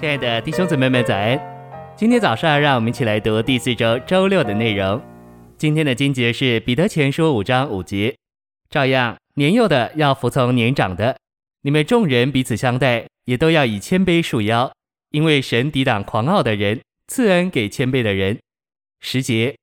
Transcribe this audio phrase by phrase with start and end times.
[0.00, 1.38] 亲爱的弟兄姊妹们，早安！
[1.94, 4.98] 今天早上，让我们一起来读第四周周六的内容。
[5.58, 8.16] 今天的经节是彼得前书五章五节。
[8.70, 11.18] 照样，年幼的要服从年长的，
[11.60, 14.72] 你们众人彼此相待，也都要以谦卑束腰，
[15.10, 18.38] 因为神抵挡狂傲的人，赐恩给谦卑的人。
[19.00, 19.54] 十节，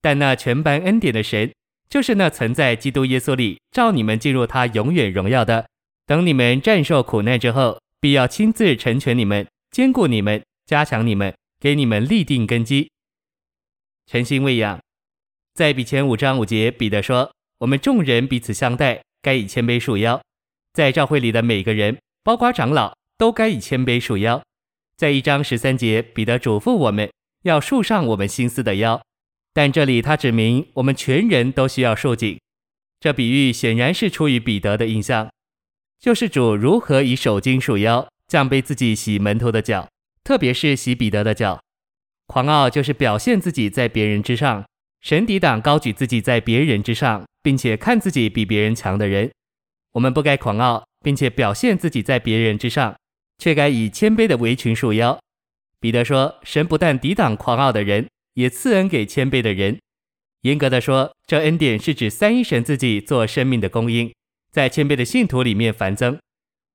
[0.00, 1.50] 但那全般恩典的神，
[1.88, 5.66] 就是那曾在基督耶稣里召你们进入他永远荣耀的，
[6.06, 9.44] 等你们战胜苦难之后，必要亲自成全你们。
[9.70, 12.90] 坚固你们，加强你们，给你们立定根基，
[14.06, 14.80] 诚心喂养。
[15.54, 20.20] 在比前五章五节，彼得说：“我们众人彼此相待，该以谦卑束腰。
[20.72, 24.42] 在教会里的每个人，包括长老，都该以谦卑束腰。”
[24.98, 27.08] 在一章十三节，彼得嘱咐我们
[27.42, 29.00] 要束上我们心思的腰。
[29.52, 32.40] 但这里他指明我们全人都需要束紧。
[32.98, 35.30] 这比喻显然是出于彼得的印象，
[36.00, 38.08] 救世主如何以手巾束腰。
[38.30, 39.88] 降卑自己洗门徒的脚，
[40.22, 41.60] 特别是洗彼得的脚。
[42.28, 44.64] 狂傲就是表现自己在别人之上。
[45.00, 49.32] 神抵挡高举自己在别人之上，并且看自己比别人强的人。
[49.94, 52.94] 我们不该狂傲，并且表现自己在别人之上，
[53.38, 55.18] 却该以谦卑的围裙束腰。
[55.80, 59.76] 彼得说：“神不但抵挡狂傲的人，也赐恩给谦卑的人。”
[60.42, 64.12] 严格的说，这恩典是指三一神自己做生命的供应，
[64.52, 66.16] 在谦卑的信徒里面繁增。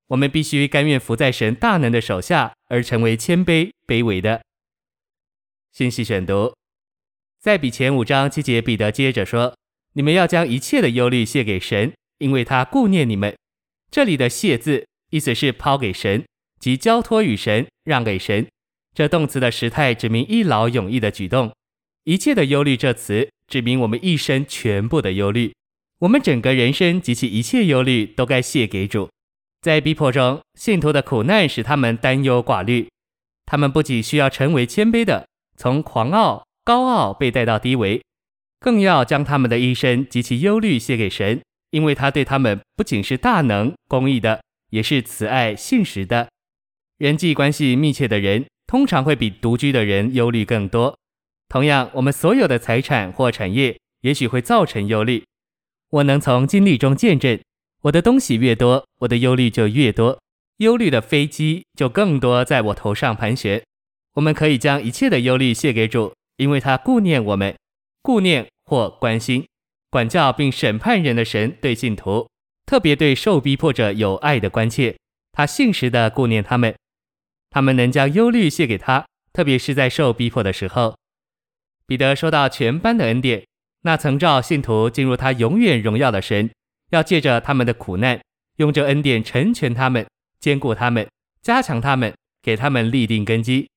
[0.08, 4.42] 我们必须甘愿服在神大能的手下，而成为谦卑卑微的。
[5.72, 6.54] 信息选读，
[7.40, 9.56] 在比前五章七节，彼得接着说
[9.94, 13.34] ：“你们要将一切的忧虑卸给神，因为他顾念你们。”
[13.90, 16.24] 这里的“卸”字，意思是抛给神，
[16.60, 18.46] 即交托与神，让给神。
[18.94, 21.52] 这动词的时态指明一劳永逸的举动。
[22.04, 25.52] 一切的忧虑这词，指明我们一生全部的忧虑，
[25.98, 29.10] 我们整个人生及其一切忧虑都该卸给主。
[29.66, 32.86] 在逼迫中，信徒的苦难使他们担忧寡虑。
[33.46, 38.00] 他们不仅需要成为谦卑的，从狂傲、高傲被带到低微，
[38.60, 44.40] 更要将他们的一生及其忧虑卸给神，因为他对他们不仅是大能、公义的，
[44.70, 46.28] 也是慈爱、信实的。
[46.98, 50.96] 人际关系密切的人，通常会比独居的人忧虑更多。
[51.48, 55.24] 同样，我们所有的财产或产业，也许会造成忧虑。
[55.90, 57.36] 我能从经历中见证。
[57.86, 60.20] 我的东西越多，我的忧虑就越多，
[60.56, 63.62] 忧虑的飞机就更多在我头上盘旋。
[64.14, 67.54] 我们可以将一切的忧虑卸给主，因为他顾念我们，
[68.02, 69.46] 顾念或关心、
[69.88, 72.28] 管教并审判人的神对信徒，
[72.64, 74.96] 特别对受逼迫者有爱的关切。
[75.30, 76.74] 他信实的顾念他们，
[77.50, 80.96] 他们能将忧虑卸给他，特别是在受逼迫的时候。
[81.86, 83.46] 彼得说到全班的恩典，
[83.82, 86.50] 那曾召信徒进入他永远荣耀的神。
[86.90, 88.20] 要借着他们的苦难，
[88.56, 90.06] 用这恩典成全他们，
[90.38, 91.08] 坚固他们，
[91.42, 93.68] 加强他们，给他们立定根基。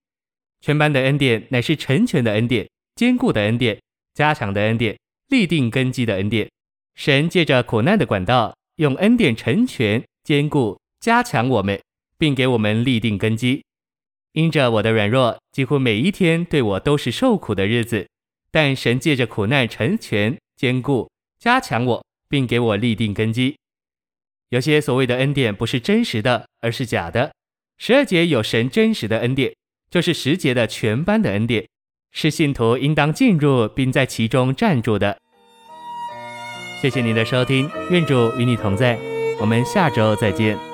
[0.62, 3.80] 全班的恩典乃是成全的恩典，坚固的恩典，
[4.14, 4.98] 加强的恩典，
[5.30, 6.50] 立定根基的恩典。
[6.96, 11.82] 神借着苦难的管道，用恩典成全、坚固、加强我们，
[12.18, 13.64] 并给我们立定根基。
[14.34, 18.08] 因着我的软弱，几乎每一天对我都是受苦的日子，
[18.52, 21.10] 但神借着苦难成全、坚固、
[21.40, 22.06] 加强我。
[22.30, 23.58] 并给我立定根基。
[24.50, 27.32] 有些所谓的恩典不是真实的，而是假的。
[27.78, 29.54] 十二节有神真实的恩典，
[29.90, 31.68] 就是十节的全班的恩典，
[32.12, 35.18] 是信徒应当进入并在其中站住的。
[36.82, 38.98] 谢谢您的收听，愿主与你同在，
[39.40, 40.69] 我们下周再见。